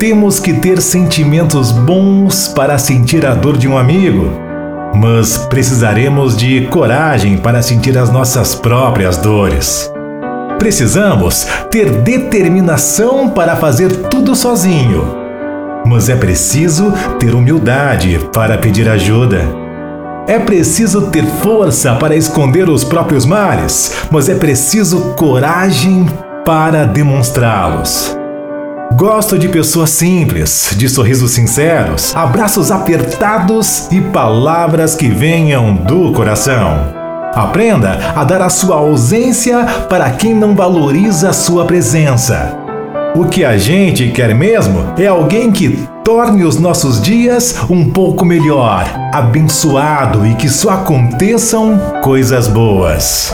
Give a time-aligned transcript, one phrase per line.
[0.00, 4.32] Temos que ter sentimentos bons para sentir a dor de um amigo,
[4.94, 9.92] mas precisaremos de coragem para sentir as nossas próprias dores.
[10.58, 15.04] Precisamos ter determinação para fazer tudo sozinho,
[15.84, 19.42] mas é preciso ter humildade para pedir ajuda.
[20.26, 26.08] É preciso ter força para esconder os próprios males, mas é preciso coragem
[26.42, 28.18] para demonstrá-los.
[29.00, 36.92] Gosto de pessoas simples, de sorrisos sinceros, abraços apertados e palavras que venham do coração.
[37.34, 42.54] Aprenda a dar a sua ausência para quem não valoriza a sua presença.
[43.16, 48.26] O que a gente quer mesmo é alguém que torne os nossos dias um pouco
[48.26, 53.28] melhor, abençoado e que só aconteçam coisas boas.